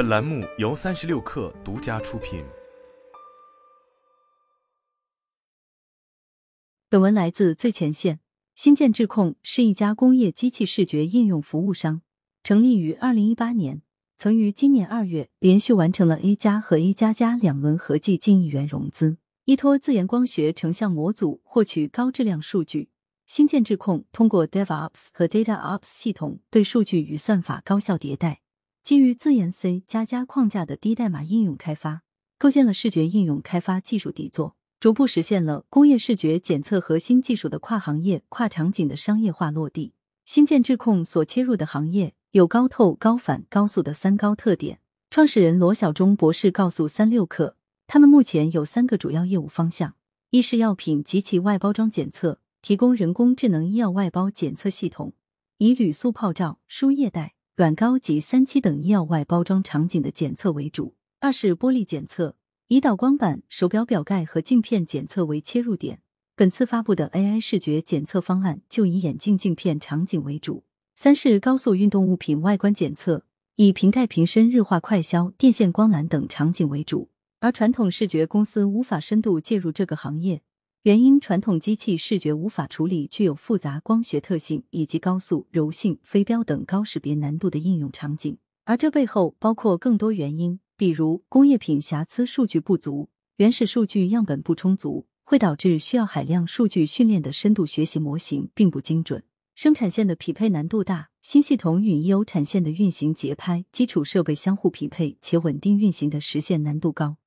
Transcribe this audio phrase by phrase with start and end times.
[0.00, 2.42] 本栏目由三十六氪独家出品。
[6.88, 8.20] 本文来自最前线。
[8.54, 12.00] 新建智控是一家工业机器视觉应用服务商，
[12.42, 13.82] 成立于二零一八年，
[14.16, 19.18] 曾于今年二月连续完成了 A 加和 A 加加两轮合计近亿元融资。
[19.44, 22.88] 依托自研光学成像模组获取高质量数据，
[23.26, 28.40] 新建智控通过 DevOps 和 DataOps 系统对数据与算法高效迭代，
[28.82, 32.02] 基于自研 C 加加框架的低代码应用开发，
[32.38, 34.56] 构建了视觉应用开发技术底座。
[34.80, 39.92] 逐步实现了工业视觉检测核心技术的跨行业、跨场景的商业化落地。
[40.24, 44.80] 新建智控所切入的行业有高透、高反、高速的三高特点。
[45.10, 47.54] 创始人罗小忠博士告诉三六氪，
[47.86, 49.94] 他们目前有三个主要业务方向：
[50.30, 55.12] 一是药品及其外包装检测，提供人工智能医药外包检测系统，
[55.58, 62.36] 以铝塑泡罩、输液袋、软膏及三期等医药外包装场景的检测为主；二是玻璃检测。
[62.68, 66.00] 以导光板、手表表盖和镜片检测为切入点，
[66.36, 70.64] 本次发布的 AI 视觉检测方案就以眼镜镜片场景为主。
[70.94, 73.24] 三是高速运动物品外观检测，
[73.56, 77.10] 以瓶盖瓶身日化快消、电线光缆等场景为主。
[77.40, 80.42] 而传统视觉公司无法深度介入这个行业，
[80.84, 90.58] 原因传统机器视觉无法处理具有复杂光学特性以及高速、柔性、飞标等高识别难度的应用场景，而这背后包括更多原因。
[90.78, 99.20] 比如工业品瑕疵数据不足，原始数据样本不充足，会导致需要海量数据训练的深度学习模型并不精准；
[99.54, 107.18] 生产线的匹配难度大，新系统与已有产线的运行节拍、基础设备相互匹配且稳定运行的实现难度高，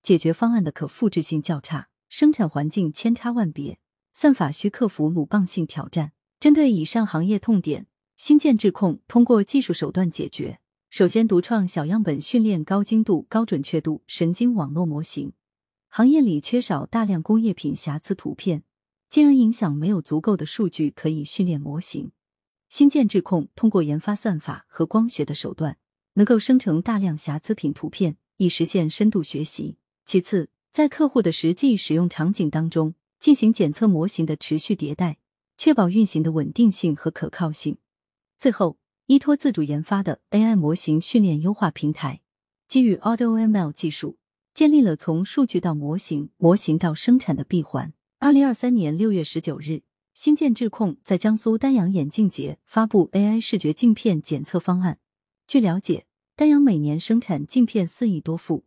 [0.00, 3.78] 解决方案的可复制性较差，生产环境千差万别，
[4.12, 6.10] 算法需克服鲁棒性挑战。
[6.40, 7.86] 针对以上行业痛点，
[8.16, 10.58] 新建智控通过技术手段解决。
[10.90, 15.32] 首先，独创小样本训练高精度、高准确度神经网络模型。
[15.88, 18.64] 行业里缺少大量工业品瑕疵图片，
[19.08, 22.10] 进而影响没有足够的数据可以训练模型。
[22.68, 25.78] 新建智控通过研发算法和光学的手段，
[26.14, 29.76] 能够生成大量瑕疵品图片，以实现深度学习。
[30.04, 35.18] 其次，在客户的实际使用场景当中，进行检测模型的持续迭代，
[35.56, 37.78] 确保运行的稳定性和可靠性。
[38.36, 38.78] 最后。
[39.06, 42.20] 依托自主研发的 AI 模型训练优化平台，
[42.68, 44.18] 基于 AutoML 技术，
[44.54, 47.92] 建立了从数据到模型、模型到生产的闭环。
[48.20, 49.82] 二零二三年六月十九日，
[50.14, 55.00] 新建智控在江苏丹阳眼镜节发布 AI 视觉镜片检测方案。
[55.48, 58.62] 据了解，丹阳每年生产镜片四亿多副，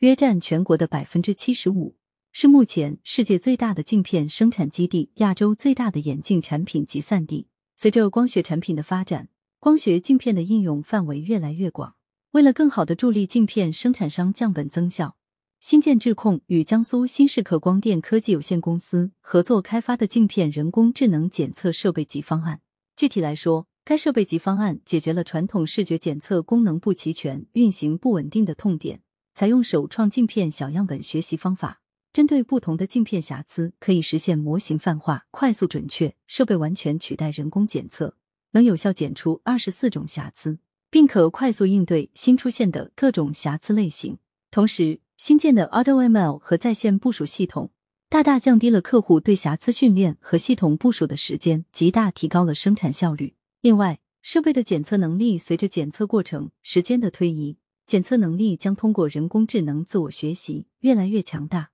[0.00, 1.96] 约占全国的百分之七十五，
[2.30, 7.48] 是目前世界最大的镜片生产基地，亚洲最大的眼镜产品集散地。
[7.78, 11.94] 随着光学产品的发展，光学镜片的应用范围越来越广，
[12.32, 15.16] 为了更好的助力镜片生产商降本增效，
[15.60, 22.60] 新建智控与江苏新视可光电科技有限公司合作开发的镜片人工智能检测设备及方案。
[22.94, 29.00] 具体来说，该设备及方案解决了传统视觉检测功能不齐全、运行不稳定的痛点，
[29.36, 38.16] 采用首创镜片小样本学习方法，针对不同的镜片瑕疵，可以实现模型泛化、快速准确，设备完全取代人工检测。
[38.52, 40.58] 能有效检出二十四种瑕疵，
[40.88, 44.16] 并可快速应对新出现的各种瑕疵类型。
[44.50, 47.70] 同时，新建的 AutoML 和在线部署系统
[48.08, 53.34] 大大降低了客户对瑕疵训练和系统部署的时间，极大提高了生产效率。
[53.60, 61.70] 另外，设备的检测能力随着检测过程时间的推移，检测能力将通过人工智能自我学习越来越强大。